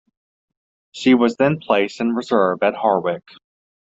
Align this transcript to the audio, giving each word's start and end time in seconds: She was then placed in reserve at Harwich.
She 0.93 1.13
was 1.13 1.37
then 1.37 1.59
placed 1.59 2.01
in 2.01 2.15
reserve 2.15 2.63
at 2.63 2.73
Harwich. 2.73 3.37